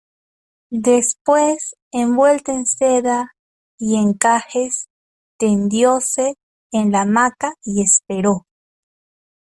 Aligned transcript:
después 0.71 1.75
envuelta 1.91 2.53
en 2.53 2.65
seda 2.65 3.35
y 3.77 3.97
encajes, 3.97 4.89
tendióse 5.37 6.33
en 6.71 6.91
la 6.91 7.01
hamaca 7.01 7.53
y 7.63 7.83
esperó: 7.83 8.47